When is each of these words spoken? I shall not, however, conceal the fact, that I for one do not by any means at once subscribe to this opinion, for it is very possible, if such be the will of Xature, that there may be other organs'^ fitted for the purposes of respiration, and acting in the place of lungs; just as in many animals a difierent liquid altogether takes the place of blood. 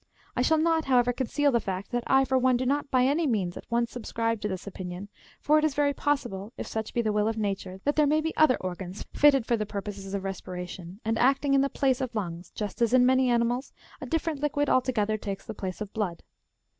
I 0.35 0.41
shall 0.41 0.57
not, 0.57 0.85
however, 0.85 1.13
conceal 1.13 1.51
the 1.51 1.59
fact, 1.59 1.91
that 1.91 2.03
I 2.07 2.25
for 2.25 2.35
one 2.35 2.57
do 2.57 2.65
not 2.65 2.89
by 2.89 3.05
any 3.05 3.27
means 3.27 3.55
at 3.55 3.69
once 3.69 3.91
subscribe 3.91 4.41
to 4.41 4.47
this 4.47 4.65
opinion, 4.65 5.09
for 5.39 5.59
it 5.59 5.63
is 5.63 5.75
very 5.75 5.93
possible, 5.93 6.51
if 6.57 6.65
such 6.65 6.91
be 6.95 7.03
the 7.03 7.13
will 7.13 7.27
of 7.27 7.35
Xature, 7.35 7.79
that 7.83 7.95
there 7.95 8.07
may 8.07 8.19
be 8.19 8.35
other 8.35 8.57
organs'^ 8.63 9.05
fitted 9.13 9.45
for 9.45 9.55
the 9.57 9.67
purposes 9.67 10.15
of 10.15 10.23
respiration, 10.23 10.99
and 11.05 11.19
acting 11.19 11.53
in 11.53 11.61
the 11.61 11.69
place 11.69 12.01
of 12.01 12.15
lungs; 12.15 12.49
just 12.55 12.81
as 12.81 12.95
in 12.95 13.05
many 13.05 13.29
animals 13.29 13.73
a 14.01 14.07
difierent 14.07 14.41
liquid 14.41 14.69
altogether 14.69 15.19
takes 15.19 15.45
the 15.45 15.53
place 15.53 15.81
of 15.81 15.93
blood. 15.93 16.23